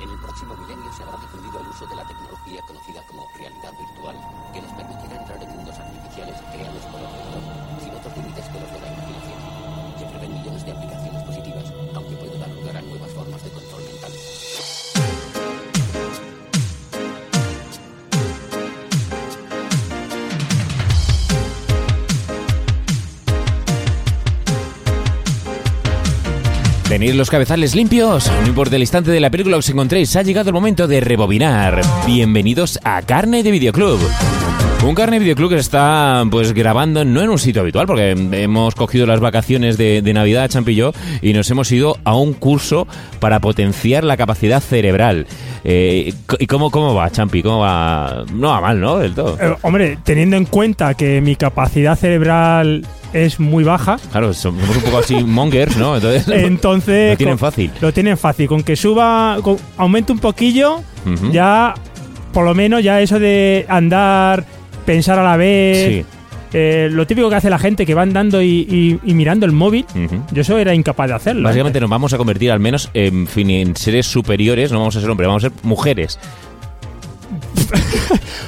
En 0.00 0.08
el 0.08 0.16
próximo 0.16 0.56
milenio 0.56 0.90
se 0.94 1.02
habrá 1.02 1.18
difundido 1.20 1.60
el 1.60 1.68
uso 1.68 1.86
de 1.86 1.94
la 1.94 2.06
tecnología 2.06 2.62
conocida 2.62 3.02
como 3.06 3.28
realidad 3.36 3.72
virtual, 3.76 4.16
que 4.50 4.62
nos 4.62 4.72
permitirá 4.72 5.20
entrar 5.20 5.42
en 5.42 5.50
mundos 5.50 5.76
artificiales 5.76 6.36
creados 6.52 6.84
por 6.88 7.00
ordenador, 7.04 7.44
sin 7.84 7.92
otros 7.92 8.16
límites 8.16 8.48
que 8.48 8.60
los 8.60 8.72
de 8.72 8.80
la 8.80 8.88
imaginación, 8.96 9.38
que 9.98 10.04
prevén 10.06 10.32
millones 10.40 10.64
de 10.64 10.72
aplicaciones 10.72 11.22
positivas, 11.22 11.66
aunque 11.94 12.16
puede 12.16 12.29
Tenéis 26.90 27.14
los 27.14 27.30
cabezales 27.30 27.76
limpios, 27.76 28.28
no 28.42 28.48
importa 28.48 28.74
el 28.74 28.82
instante 28.82 29.12
de 29.12 29.20
la 29.20 29.30
película 29.30 29.56
os 29.56 29.68
encontréis, 29.68 30.16
ha 30.16 30.22
llegado 30.22 30.48
el 30.48 30.54
momento 30.54 30.88
de 30.88 31.00
rebobinar. 31.00 31.82
Bienvenidos 32.04 32.80
a 32.82 33.00
Carne 33.02 33.44
de 33.44 33.52
Videoclub. 33.52 34.00
Un 34.84 34.96
Carne 34.96 35.20
de 35.20 35.20
Videoclub 35.20 35.50
que 35.50 35.58
está 35.58 36.24
pues 36.28 36.52
grabando 36.52 37.04
no 37.04 37.22
en 37.22 37.30
un 37.30 37.38
sitio 37.38 37.62
habitual, 37.62 37.86
porque 37.86 38.10
hemos 38.10 38.74
cogido 38.74 39.06
las 39.06 39.20
vacaciones 39.20 39.78
de, 39.78 40.02
Navidad, 40.12 40.48
Champi 40.48 40.72
y 40.72 40.74
yo, 40.74 40.92
y 41.22 41.32
nos 41.32 41.48
hemos 41.52 41.70
ido 41.70 41.96
a 42.02 42.16
un 42.16 42.32
curso 42.32 42.88
para 43.20 43.38
potenciar 43.38 44.02
la 44.02 44.16
capacidad 44.16 44.60
cerebral. 44.60 45.28
Eh, 45.62 46.12
¿Y 46.40 46.46
cómo, 46.48 46.72
cómo 46.72 46.92
va, 46.92 47.08
Champi? 47.08 47.40
¿Cómo 47.40 47.60
va? 47.60 48.24
No 48.34 48.48
va 48.48 48.60
mal, 48.60 48.80
¿no? 48.80 48.98
Del 48.98 49.14
todo. 49.14 49.38
Eh, 49.40 49.56
hombre, 49.62 49.96
teniendo 50.02 50.36
en 50.36 50.46
cuenta 50.46 50.94
que 50.94 51.20
mi 51.20 51.36
capacidad 51.36 51.96
cerebral 51.96 52.84
es 53.12 53.40
muy 53.40 53.64
baja, 53.64 53.98
Claro, 54.12 54.32
somos 54.32 54.68
un 54.68 54.82
poco 54.82 54.98
así 54.98 55.14
mongers, 55.24 55.76
¿no? 55.76 55.96
Entonces, 55.96 56.28
entonces 56.32 57.10
lo 57.12 57.16
tienen 57.16 57.38
fácil. 57.38 57.70
Lo 57.80 57.92
tienen 57.92 58.16
fácil. 58.18 58.46
Con 58.48 58.62
que 58.62 58.76
suba, 58.76 59.38
con- 59.42 59.56
aumente 59.76 60.12
un 60.12 60.18
poquillo, 60.18 60.82
ya, 61.32 61.74
por 62.32 62.44
lo 62.44 62.54
menos, 62.54 62.82
ya 62.82 63.00
eso 63.00 63.18
de 63.18 63.66
andar, 63.68 64.44
pensar 64.86 65.18
a 65.18 65.24
la 65.24 65.36
vez. 65.36 65.88
Sí. 65.88 66.04
eh, 66.52 66.88
lo 66.90 67.06
típico 67.06 67.28
que 67.30 67.36
hace 67.36 67.48
la 67.50 67.58
gente 67.58 67.86
que 67.86 67.94
va 67.94 68.02
andando 68.02 68.42
y, 68.42 68.66
y- 68.68 68.98
y 69.10 69.14
mirando 69.14 69.46
el 69.46 69.52
móvil, 69.52 69.84
yo 70.32 70.42
eso 70.42 70.58
era 70.58 70.74
incapaz 70.74 71.08
de 71.08 71.14
hacerlo. 71.14 71.42
Básicamente 71.44 71.80
nos 71.80 71.90
vamos 71.90 72.12
a 72.12 72.18
convertir 72.18 72.50
al 72.52 72.60
menos 72.60 72.90
en, 72.94 73.26
fin, 73.26 73.50
en 73.50 73.76
seres 73.76 74.06
superiores, 74.06 74.70
no 74.72 74.78
vamos 74.78 74.96
a 74.96 75.00
ser 75.00 75.10
hombres, 75.10 75.26
vamos 75.28 75.44
a 75.44 75.48
ser 75.48 75.58
mujeres. 75.62 76.18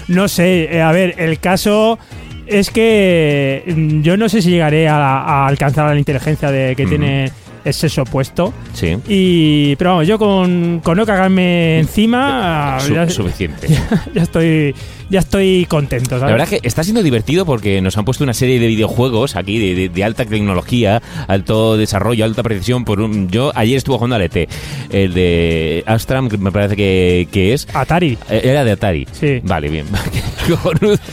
No 0.09 0.29
sé, 0.29 0.65
eh, 0.75 0.83
a 0.83 0.91
ver, 0.93 1.15
el 1.19 1.39
caso 1.39 1.99
es 2.47 2.71
que 2.71 3.63
mm, 3.67 4.01
yo 4.03 4.17
no 4.17 4.29
sé 4.29 4.43
si 4.43 4.51
llegaré 4.51 4.89
a, 4.89 4.97
a 4.97 5.47
alcanzar 5.47 5.87
la 5.87 5.99
inteligencia 5.99 6.51
de 6.51 6.75
que 6.77 6.87
tiene 6.87 7.31
el 7.65 7.75
sexo 7.75 8.03
opuesto. 8.03 8.53
Sí. 8.75 8.97
Y, 9.09 9.77
pero 9.77 9.91
vamos, 9.91 10.07
yo 10.07 10.19
con, 10.19 10.81
con 10.83 10.97
no 10.97 11.07
cagarme 11.07 11.81
encima, 11.81 12.79
Su- 12.81 12.95
ya, 12.95 13.09
suficiente. 13.09 13.69
ya 14.15 14.23
estoy, 14.23 14.75
ya 15.11 15.21
estoy 15.21 15.67
contento. 15.67 16.11
¿sabes? 16.19 16.23
La 16.23 16.31
verdad 16.33 16.49
es 16.53 16.61
que 16.61 16.67
está 16.69 16.83
siendo 16.85 17.03
divertido 17.03 17.45
porque 17.47 17.81
nos 17.81 17.97
han 17.99 18.05
puesto 18.05 18.25
una 18.25 18.35
serie 18.35 18.59
de 18.61 18.67
videojuegos 18.67 19.37
aquí 19.37 19.59
de, 19.59 19.75
de- 19.75 19.89
de 19.89 20.05
alta 20.05 20.25
tecnología, 20.25 21.03
alto 21.29 21.77
desarrollo, 21.77 22.25
alta 22.25 22.43
precisión. 22.43 22.85
Por 22.85 23.01
un- 23.01 23.29
yo 23.29 23.53
ayer 23.55 23.77
estuve 23.77 23.97
jugando 23.97 24.17
al 24.17 24.23
ET, 24.23 24.49
el 24.91 25.15
de 25.15 25.85
Astram, 25.87 26.29
que 26.29 26.39
me 26.39 26.51
parece 26.53 26.77
que, 26.77 27.29
que 27.31 27.53
es. 27.53 27.67
Atari. 27.75 28.19
eh, 28.31 28.41
Era 28.45 28.65
de 28.65 28.73
Atari. 28.73 29.07
Sí. 29.13 29.41
Vale, 29.43 29.69
bien. 29.69 29.87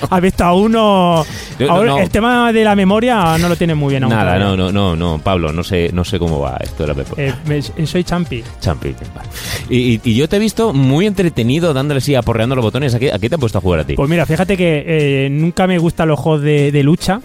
¿Has 0.10 0.22
visto 0.22 0.44
a 0.44 0.54
uno? 0.54 1.26
Ahora, 1.70 1.90
no. 1.92 2.00
El 2.00 2.10
tema 2.10 2.52
de 2.52 2.64
la 2.64 2.76
memoria 2.76 3.38
no 3.38 3.50
lo 3.50 3.56
tiene 3.56 3.76
muy 3.76 3.92
bien 3.92 4.08
Nada, 4.08 4.40
no, 4.40 4.56
no, 4.58 4.72
no, 4.72 4.96
no, 4.96 5.20
Pablo, 5.24 5.52
no 5.54 5.64
sé, 5.64 5.90
no 5.94 6.04
sé 6.04 6.18
cómo 6.18 6.39
esto 6.48 6.86
Pepo. 6.96 7.16
Eh, 7.18 7.34
me- 7.46 7.86
soy 7.86 8.04
champi. 8.04 8.44
Champi, 8.60 8.96
vale. 9.16 9.28
y, 9.70 9.78
y- 9.96 10.02
y 10.04 10.16
yo 10.16 10.28
te 10.30 10.36
he 10.38 10.40
visto 10.40 10.74
muy 10.74 11.06
entretenido 11.06 11.74
dándole 11.74 12.00
así, 12.00 12.16
aporreando 12.16 12.56
los 12.56 12.64
botones. 12.64 12.94
¿A 12.96 13.00
qué, 13.00 13.12
a 13.12 13.20
qué 13.20 13.30
te 13.30 13.36
han 13.36 13.40
puesto 13.42 13.58
a 13.58 13.62
jugar 13.62 13.82
a 13.82 13.84
ti? 13.86 13.96
Pues 13.96 14.10
mira, 14.10 14.26
fíjate 14.26 14.56
que 14.58 14.84
eh, 14.88 15.30
nunca 15.30 15.68
me 15.68 15.78
gustan 15.78 16.08
los 16.08 16.20
juegos 16.20 16.42
de, 16.42 16.72
de 16.72 16.84
lucha 16.84 17.22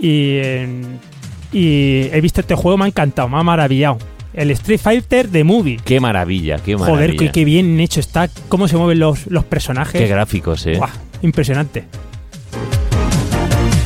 y, 0.00 0.38
eh, 0.38 0.68
y 1.52 2.08
he 2.12 2.20
visto 2.20 2.40
este 2.40 2.54
juego, 2.54 2.76
me 2.78 2.84
ha 2.84 2.88
encantado, 2.88 3.28
me 3.28 3.38
ha 3.38 3.42
maravillado. 3.42 3.98
El 4.34 4.50
Street 4.50 4.80
Fighter 4.80 5.30
de 5.30 5.44
Movie. 5.44 5.78
Qué 5.82 5.98
maravilla, 5.98 6.58
qué 6.58 6.76
maravilla. 6.76 7.06
Joder, 7.06 7.16
qué, 7.16 7.30
qué 7.32 7.44
bien 7.46 7.80
hecho 7.80 8.00
está, 8.00 8.28
cómo 8.48 8.68
se 8.68 8.76
mueven 8.76 8.98
los, 8.98 9.26
los 9.28 9.44
personajes. 9.44 9.98
Qué 9.98 10.06
gráficos, 10.08 10.66
eh. 10.66 10.78
Impresionante. 11.22 11.84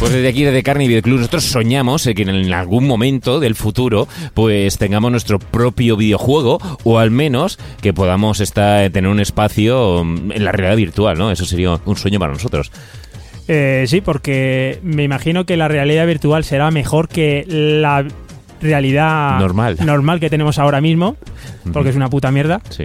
Pues 0.00 0.12
desde 0.12 0.28
aquí, 0.28 0.44
desde 0.44 0.62
Carne 0.62 0.86
y 0.86 0.88
Videoclub, 0.88 1.18
nosotros 1.18 1.44
soñamos 1.44 2.06
eh, 2.06 2.14
que 2.14 2.22
en 2.22 2.52
algún 2.54 2.86
momento 2.86 3.38
del 3.38 3.54
futuro, 3.54 4.08
pues 4.32 4.78
tengamos 4.78 5.10
nuestro 5.10 5.38
propio 5.38 5.94
videojuego, 5.94 6.58
o 6.84 6.98
al 6.98 7.10
menos 7.10 7.58
que 7.82 7.92
podamos 7.92 8.40
estar, 8.40 8.88
tener 8.90 9.10
un 9.10 9.20
espacio 9.20 10.02
mm, 10.02 10.32
en 10.32 10.44
la 10.46 10.52
realidad 10.52 10.76
virtual, 10.78 11.18
¿no? 11.18 11.30
Eso 11.30 11.44
sería 11.44 11.78
un 11.84 11.96
sueño 11.96 12.18
para 12.18 12.32
nosotros. 12.32 12.72
Eh, 13.46 13.84
sí, 13.88 14.00
porque 14.00 14.78
me 14.82 15.02
imagino 15.04 15.44
que 15.44 15.58
la 15.58 15.68
realidad 15.68 16.06
virtual 16.06 16.44
será 16.44 16.70
mejor 16.70 17.06
que 17.08 17.44
la 17.46 18.06
realidad 18.62 19.38
Normal. 19.38 19.76
normal 19.84 20.18
que 20.18 20.30
tenemos 20.30 20.58
ahora 20.58 20.80
mismo, 20.80 21.18
porque 21.74 21.90
es 21.90 21.96
una 21.96 22.08
puta 22.08 22.30
mierda, 22.30 22.62
Sí. 22.70 22.84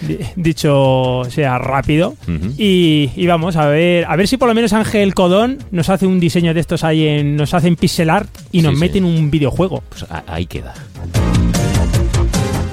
Di- 0.00 0.18
dicho 0.36 1.22
sea 1.30 1.58
rápido. 1.58 2.14
Y, 2.58 3.10
y 3.16 3.26
vamos 3.26 3.56
a 3.56 3.66
ver, 3.66 4.04
a 4.06 4.16
ver 4.16 4.28
si 4.28 4.36
por 4.36 4.48
lo 4.48 4.54
menos 4.54 4.72
Ángel 4.72 5.14
Codón 5.14 5.58
nos 5.70 5.88
hace 5.88 6.06
un 6.06 6.20
diseño 6.20 6.54
de 6.54 6.60
estos 6.60 6.84
ahí 6.84 7.06
en, 7.06 7.36
nos 7.36 7.54
hace 7.54 7.68
en 7.68 7.76
pixel 7.76 8.10
art 8.10 8.28
y 8.52 8.62
nos 8.62 8.74
Sí, 8.74 8.80
mete 8.80 8.92
sí. 8.94 8.98
en 8.98 9.04
un 9.04 9.30
videojuego. 9.30 9.82
Pues 9.88 10.06
ahí 10.26 10.46
queda. 10.46 10.74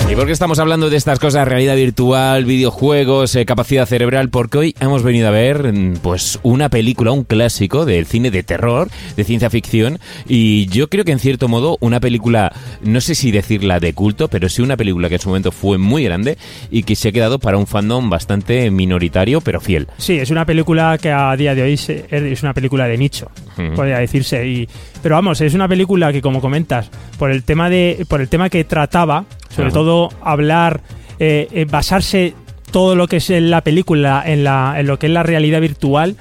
¿Y 0.09 0.15
por 0.15 0.25
qué 0.25 0.31
estamos 0.31 0.57
hablando 0.59 0.89
de 0.89 0.95
estas 0.95 1.19
cosas? 1.19 1.45
Realidad 1.45 1.75
virtual, 1.75 2.45
videojuegos, 2.45 3.35
eh, 3.35 3.45
capacidad 3.45 3.85
cerebral. 3.85 4.29
Porque 4.29 4.57
hoy 4.57 4.75
hemos 4.79 5.03
venido 5.03 5.27
a 5.27 5.31
ver 5.31 5.73
mm, 5.73 5.97
pues 6.01 6.39
una 6.43 6.69
película, 6.69 7.11
un 7.11 7.25
clásico 7.25 7.85
del 7.85 8.05
cine 8.05 8.31
de 8.31 8.41
terror, 8.41 8.87
de 9.17 9.23
ciencia 9.25 9.49
ficción. 9.49 9.99
Y 10.25 10.67
yo 10.67 10.87
creo 10.87 11.03
que 11.03 11.11
en 11.11 11.19
cierto 11.19 11.49
modo 11.49 11.77
una 11.81 11.99
película, 11.99 12.53
no 12.81 13.01
sé 13.01 13.15
si 13.15 13.31
decirla 13.31 13.81
de 13.81 13.91
culto, 13.91 14.29
pero 14.29 14.47
sí 14.47 14.61
una 14.61 14.77
película 14.77 15.09
que 15.09 15.15
en 15.15 15.21
su 15.21 15.27
momento 15.27 15.51
fue 15.51 15.77
muy 15.77 16.05
grande 16.05 16.37
y 16.71 16.83
que 16.83 16.95
se 16.95 17.09
ha 17.09 17.11
quedado 17.11 17.37
para 17.37 17.57
un 17.57 17.67
fandom 17.67 18.09
bastante 18.09 18.71
minoritario, 18.71 19.41
pero 19.41 19.59
fiel. 19.59 19.87
Sí, 19.97 20.17
es 20.17 20.31
una 20.31 20.45
película 20.45 20.97
que 21.01 21.11
a 21.11 21.35
día 21.35 21.53
de 21.53 21.63
hoy 21.63 21.73
es 21.73 22.43
una 22.43 22.53
película 22.53 22.87
de 22.87 22.97
nicho, 22.97 23.29
podría 23.75 23.97
decirse. 23.97 24.47
Y, 24.47 24.69
pero 25.07 25.15
vamos, 25.15 25.39
es 25.39 25.53
una 25.53 25.69
película 25.69 26.11
que, 26.11 26.21
como 26.21 26.41
comentas, 26.41 26.91
por 27.17 27.31
el 27.31 27.45
tema 27.45 27.69
de, 27.69 28.05
por 28.09 28.19
el 28.19 28.27
tema 28.27 28.49
que 28.49 28.65
trataba, 28.65 29.23
sobre 29.47 29.69
Ajá. 29.69 29.75
todo 29.75 30.09
hablar, 30.21 30.81
eh, 31.17 31.47
eh, 31.53 31.63
basarse 31.63 32.33
todo 32.71 32.93
lo 32.93 33.07
que 33.07 33.15
es 33.15 33.29
en 33.29 33.49
la 33.49 33.61
película, 33.61 34.21
en, 34.25 34.43
la, 34.43 34.75
en 34.77 34.85
lo 34.85 34.99
que 34.99 35.05
es 35.05 35.13
la 35.13 35.23
realidad 35.23 35.61
virtual. 35.61 36.17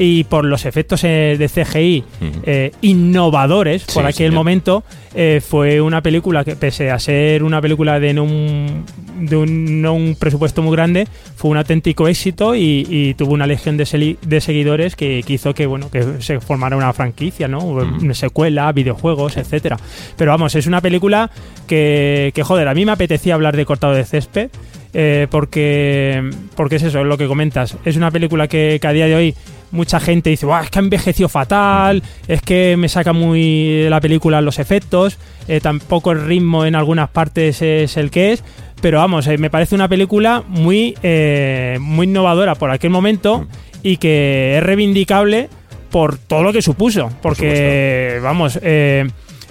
Y 0.00 0.24
por 0.24 0.44
los 0.44 0.64
efectos 0.64 1.02
eh, 1.02 1.34
de 1.38 1.48
CGI 1.48 2.04
eh, 2.44 2.70
innovadores 2.82 3.82
por 3.84 3.94
Sí, 3.94 3.98
aquel 4.00 4.14
señor. 4.14 4.32
momento, 4.34 4.84
eh, 5.14 5.40
fue 5.44 5.80
una 5.80 6.02
película 6.02 6.44
que, 6.44 6.54
pese 6.54 6.90
a 6.92 6.98
ser 7.00 7.42
una 7.42 7.60
película 7.60 7.98
de 7.98 8.14
no 8.14 8.22
un, 8.22 8.84
de 9.20 9.36
un, 9.36 9.82
no 9.82 9.94
un 9.94 10.14
presupuesto 10.14 10.62
muy 10.62 10.76
grande, 10.76 11.08
fue 11.34 11.50
un 11.50 11.56
auténtico 11.56 12.06
éxito 12.06 12.54
y, 12.54 12.86
y 12.88 13.14
tuvo 13.14 13.32
una 13.34 13.46
legión 13.48 13.76
de, 13.76 13.86
seguidores 13.86 14.94
que, 14.94 15.24
que 15.26 15.32
hizo 15.32 15.52
que 15.52 15.66
bueno 15.66 15.90
que 15.90 16.04
se 16.20 16.38
formara 16.40 16.76
una 16.76 16.92
franquicia, 16.92 17.48
¿no? 17.48 17.58
Una 17.58 18.14
secuela, 18.14 18.70
videojuegos, 18.72 19.36
etcétera. 19.36 19.78
Pero 20.16 20.30
vamos, 20.30 20.54
es 20.54 20.66
una 20.68 20.80
película 20.80 21.30
que, 21.66 22.30
que, 22.34 22.42
joder, 22.44 22.68
a 22.68 22.74
mí 22.74 22.84
me 22.86 22.92
apetecía 22.92 23.34
hablar 23.34 23.56
de 23.56 23.64
Cortado 23.66 23.94
de 23.94 24.04
Césped. 24.04 24.50
eh, 24.94 25.26
porque 25.30 26.30
porque 26.54 26.76
es 26.76 26.82
eso, 26.82 27.00
es 27.00 27.06
lo 27.06 27.18
que 27.18 27.26
comentas. 27.26 27.76
Es 27.84 27.96
una 27.96 28.10
película 28.10 28.46
que, 28.48 28.78
que 28.80 28.86
a 28.86 28.92
día 28.92 29.06
de 29.06 29.14
hoy 29.16 29.34
mucha 29.70 30.00
gente 30.00 30.30
dice, 30.30 30.46
"Buah, 30.46 30.62
es 30.62 30.70
que 30.70 30.78
ha 30.78 30.82
envejecido 30.82 31.28
fatal, 31.28 32.02
es 32.26 32.42
que 32.42 32.76
me 32.76 32.88
saca 32.88 33.12
muy 33.12 33.82
de 33.82 33.90
la 33.90 34.00
película 34.00 34.40
los 34.40 34.58
efectos, 34.58 35.18
eh, 35.46 35.60
tampoco 35.60 36.12
el 36.12 36.24
ritmo 36.24 36.64
en 36.64 36.74
algunas 36.74 37.08
partes 37.10 37.62
es 37.62 37.96
el 37.96 38.10
que 38.10 38.32
es, 38.32 38.44
pero 38.80 38.98
vamos, 38.98 39.26
eh, 39.26 39.38
me 39.38 39.50
parece 39.50 39.74
una 39.74 39.88
película 39.88 40.42
muy, 40.46 40.96
eh, 41.02 41.78
muy 41.80 42.06
innovadora 42.06 42.54
por 42.54 42.70
aquel 42.70 42.90
momento 42.90 43.46
y 43.82 43.96
que 43.96 44.56
es 44.56 44.62
reivindicable 44.62 45.48
por 45.90 46.18
todo 46.18 46.42
lo 46.42 46.52
que 46.52 46.62
supuso, 46.62 47.10
porque 47.22 48.18
vamos, 48.22 48.58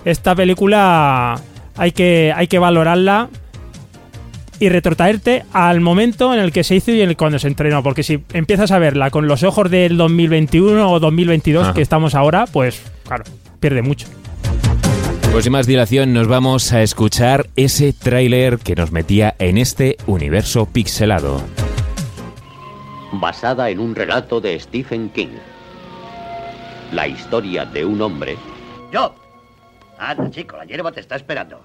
esta 0.05 0.35
película 0.35 1.39
hay 1.75 1.91
que, 1.91 2.31
hay 2.35 2.47
que 2.47 2.59
valorarla 2.59 3.29
y 4.59 4.69
retrotraerte 4.69 5.43
al 5.53 5.79
momento 5.81 6.33
en 6.33 6.39
el 6.39 6.51
que 6.51 6.63
se 6.63 6.75
hizo 6.75 6.91
y 6.91 7.01
en 7.01 7.09
el 7.09 7.17
cuando 7.17 7.39
se 7.39 7.47
entrenó. 7.47 7.83
Porque 7.83 8.03
si 8.03 8.19
empiezas 8.33 8.71
a 8.71 8.79
verla 8.79 9.09
con 9.11 9.27
los 9.27 9.43
ojos 9.43 9.69
del 9.69 9.97
2021 9.97 10.91
o 10.91 10.99
2022 10.99 11.63
Ajá. 11.63 11.73
que 11.73 11.81
estamos 11.81 12.15
ahora, 12.15 12.45
pues 12.45 12.81
claro, 13.05 13.23
pierde 13.59 13.81
mucho. 13.81 14.07
Pues 15.31 15.43
sin 15.43 15.51
más 15.53 15.67
dilación 15.67 16.13
nos 16.13 16.27
vamos 16.27 16.71
a 16.73 16.81
escuchar 16.81 17.47
ese 17.55 17.93
tráiler 17.93 18.57
que 18.59 18.75
nos 18.75 18.91
metía 18.91 19.35
en 19.39 19.57
este 19.57 19.97
universo 20.07 20.65
pixelado. 20.65 21.41
basada 23.11 23.69
en 23.69 23.79
un 23.79 23.93
relato 23.95 24.41
de 24.41 24.59
Stephen 24.59 25.09
King. 25.09 25.27
La 26.91 27.07
historia 27.07 27.65
de 27.65 27.85
un 27.85 28.01
hombre 28.01 28.37
Yo. 28.91 29.13
Anda, 29.99 30.29
chico, 30.29 30.55
la 30.57 30.65
hierba 30.65 30.91
te 30.91 31.01
está 31.01 31.15
esperando. 31.15 31.59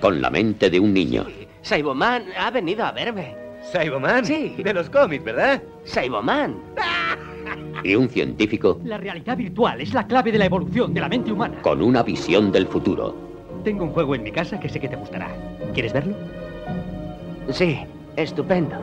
con 0.00 0.22
la 0.22 0.30
mente 0.30 0.70
de 0.70 0.80
un 0.80 0.94
niño. 0.94 1.26
Saiboman 1.62 2.24
ha 2.38 2.50
venido 2.50 2.84
a 2.84 2.92
verme. 2.92 3.34
Saiboman. 3.72 4.24
Sí. 4.24 4.54
De 4.58 4.72
los 4.72 4.88
cómics, 4.90 5.24
¿verdad? 5.24 5.62
Saiboman. 5.84 6.56
Y 7.82 7.94
un 7.94 8.10
científico 8.10 8.78
La 8.84 8.98
realidad 8.98 9.38
virtual 9.38 9.80
es 9.80 9.94
la 9.94 10.06
clave 10.06 10.30
de 10.30 10.36
la 10.38 10.44
evolución 10.44 10.92
de 10.92 11.00
la 11.00 11.08
mente 11.08 11.32
humana. 11.32 11.62
con 11.62 11.80
una 11.80 12.02
visión 12.02 12.52
del 12.52 12.66
futuro. 12.66 13.14
Tengo 13.64 13.84
un 13.84 13.90
juego 13.92 14.14
en 14.14 14.22
mi 14.22 14.30
casa 14.30 14.60
que 14.60 14.68
sé 14.68 14.78
que 14.78 14.88
te 14.88 14.96
gustará. 14.96 15.28
¿Quieres 15.72 15.92
verlo? 15.94 16.14
Sí, 17.50 17.78
estupendo. 18.16 18.76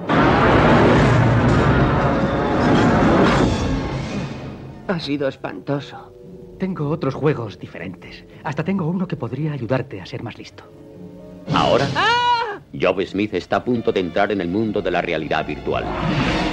Ha 4.88 5.00
sido 5.00 5.28
espantoso. 5.28 6.12
Tengo 6.58 6.90
otros 6.90 7.14
juegos 7.14 7.60
diferentes. 7.60 8.24
Hasta 8.44 8.64
tengo 8.64 8.88
uno 8.88 9.08
que 9.08 9.16
podría 9.16 9.52
ayudarte 9.54 10.02
a 10.02 10.06
ser 10.08 10.24
más 10.24 10.38
listo. 10.40 10.64
Ahora, 11.54 11.86
Job 12.74 13.02
Smith 13.06 13.34
está 13.34 13.58
a 13.58 13.64
punto 13.64 13.92
de 13.92 14.00
entrar 14.00 14.32
en 14.32 14.42
el 14.42 14.48
mundo 14.48 14.82
de 14.82 14.92
la 14.92 15.02
realidad 15.02 15.46
virtual. 15.46 15.84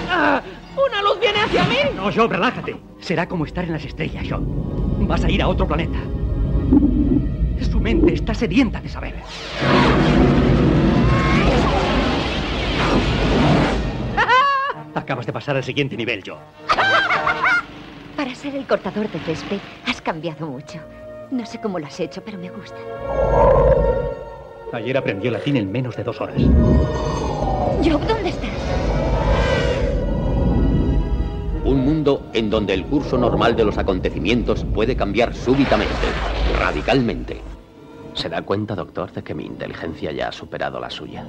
¡Ah! 0.09 0.41
¡Una 0.77 1.03
luz 1.03 1.21
viene 1.21 1.41
hacia 1.41 1.65
mí! 1.65 1.77
No, 1.95 2.13
Job, 2.13 2.31
relájate. 2.31 2.77
Será 3.01 3.29
como 3.29 3.45
estar 3.45 3.65
en 3.65 3.73
las 3.73 3.85
estrellas, 3.85 4.27
Job. 4.29 4.43
Vas 5.07 5.25
a 5.25 5.31
ir 5.31 5.43
a 5.43 5.49
otro 5.49 5.67
planeta. 5.67 5.99
Su 7.71 7.81
mente 7.81 8.15
está 8.15 8.35
sedienta 8.35 8.81
de 8.81 8.89
saber. 8.89 9.15
Acabas 14.95 15.27
de 15.27 15.33
pasar 15.33 15.57
al 15.57 15.65
siguiente 15.65 15.97
nivel, 15.97 16.23
Job. 16.25 16.39
Para 18.17 18.35
ser 18.35 18.55
el 18.55 18.67
cortador 18.67 19.11
de 19.11 19.19
césped, 19.21 19.59
has 19.87 20.01
cambiado 20.01 20.47
mucho. 20.47 20.79
No 21.31 21.45
sé 21.45 21.61
cómo 21.61 21.79
lo 21.79 21.87
has 21.87 21.99
hecho, 22.01 22.23
pero 22.25 22.39
me 22.39 22.49
gusta. 22.51 22.77
Ayer 24.73 24.97
aprendió 24.97 25.31
latín 25.31 25.57
en 25.57 25.71
menos 25.71 25.97
de 25.97 26.05
dos 26.05 26.21
horas. 26.21 26.37
Job, 26.37 28.01
¿dónde 28.07 28.31
estás? 28.31 28.51
Un 31.65 31.85
mundo 31.85 32.23
en 32.35 32.51
donde 32.51 32.75
el 32.75 32.85
curso 32.85 33.17
normal 33.17 33.57
de 33.57 33.65
los 33.65 33.79
acontecimientos 33.79 34.65
puede 34.75 34.97
cambiar 34.97 35.35
súbitamente, 35.35 35.95
radicalmente. 36.59 37.41
¿Se 38.15 38.29
da 38.29 38.43
cuenta, 38.43 38.75
doctor, 38.77 39.11
de 39.13 39.23
que 39.23 39.35
mi 39.35 39.45
inteligencia 39.45 40.13
ya 40.13 40.29
ha 40.29 40.33
superado 40.33 40.79
la 40.79 40.89
suya? 40.91 41.25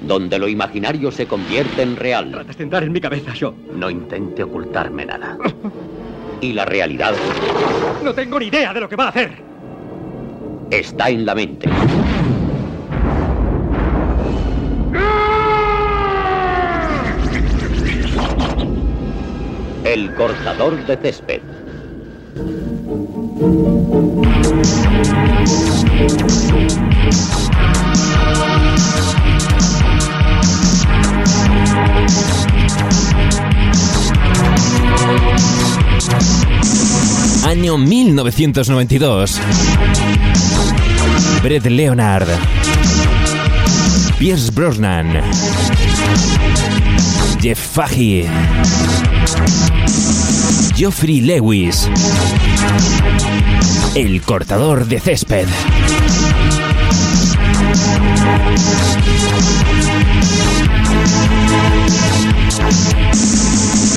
Donde 0.00 0.38
lo 0.38 0.48
imaginario 0.48 1.10
se 1.12 1.26
convierte 1.26 1.82
en 1.82 1.96
real 1.96 2.30
Tratas 2.32 2.56
de 2.58 2.64
entrar 2.64 2.82
en 2.82 2.92
mi 2.92 3.00
cabeza, 3.00 3.32
Job. 3.38 3.54
No 3.74 3.90
intente 3.90 4.42
ocultarme 4.42 5.06
nada. 5.06 5.36
y 6.40 6.52
la 6.52 6.64
realidad 6.64 7.14
No 8.02 8.12
tengo 8.12 8.38
ni 8.40 8.46
idea 8.46 8.72
de 8.74 8.80
lo 8.80 8.88
que 8.88 8.96
va 8.96 9.04
a 9.04 9.08
hacer. 9.08 9.32
está 10.70 11.10
en 11.10 11.24
la 11.26 11.34
mente. 11.34 11.68
El 19.96 20.12
cortador 20.12 20.84
de 20.84 20.94
césped. 20.98 21.40
Año 37.46 37.78
1992. 37.78 39.40
Brett 41.42 41.64
Leonard. 41.64 42.28
Pierce 44.18 44.50
Brosnan. 44.50 45.20
Jeff 47.38 47.58
Fahey. 47.58 48.26
Geoffrey 50.74 51.20
Lewis. 51.20 51.88
El 53.94 54.22
cortador 54.22 54.86
de 54.86 55.00
césped. 55.00 55.46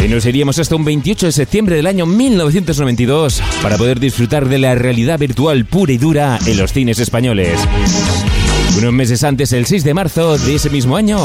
Y 0.03 0.07
nos 0.09 0.25
iríamos 0.25 0.59
hasta 0.59 0.75
un 0.75 0.83
28 0.83 1.27
de 1.27 1.31
septiembre 1.31 1.75
del 1.77 1.87
año 1.87 2.05
1992 2.05 3.41
para 3.61 3.77
poder 3.77 3.99
disfrutar 3.99 4.49
de 4.49 4.57
la 4.57 4.75
realidad 4.75 5.17
virtual 5.17 5.65
pura 5.65 5.93
y 5.93 5.97
dura 5.97 6.39
en 6.45 6.57
los 6.57 6.73
cines 6.73 6.99
españoles. 6.99 7.57
Unos 8.77 8.93
meses 8.93 9.23
antes, 9.23 9.51
el 9.51 9.65
6 9.65 9.83
de 9.83 9.93
marzo 9.93 10.37
de 10.37 10.55
ese 10.55 10.69
mismo 10.69 10.95
año, 10.95 11.17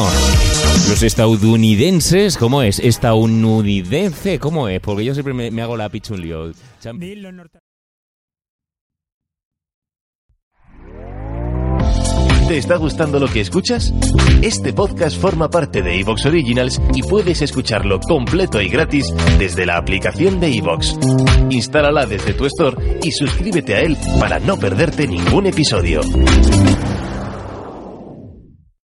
los 0.89 1.03
estadounidenses, 1.03 2.37
¿cómo 2.37 2.63
es? 2.63 2.81
¿Estadounidense? 2.81 4.39
¿Cómo 4.41 4.69
es? 4.69 4.81
Porque 4.81 5.05
yo 5.05 5.15
siempre 5.15 5.35
me, 5.35 5.51
me 5.53 5.63
hago 5.63 5.77
la 5.77 5.89
picha 5.89 6.15
un 6.15 6.21
lío. 6.23 6.53
Cham- 6.83 6.99
¿Te 12.49 12.59
está 12.59 12.77
gustando 12.77 13.19
lo 13.19 13.27
que 13.29 13.41
escuchas? 13.41 13.93
Este 14.43 14.75
podcast 14.75 15.19
forma 15.19 15.49
parte 15.49 15.81
de 15.81 15.99
Evox 16.01 16.27
Originals 16.27 16.79
y 16.93 17.03
puedes 17.03 17.41
escucharlo 17.41 17.99
completo 18.01 18.61
y 18.61 18.69
gratis 18.69 19.07
desde 19.39 19.65
la 19.65 19.79
aplicación 19.79 20.41
de 20.41 20.59
Evox. 20.59 20.95
Instálala 21.49 22.05
desde 22.05 22.35
tu 22.35 22.45
store 22.45 22.99
y 23.03 23.13
suscríbete 23.13 23.75
a 23.77 23.81
él 23.81 23.97
para 24.21 24.41
no 24.41 24.59
perderte 24.59 25.07
ningún 25.07 25.47
episodio. 25.47 26.03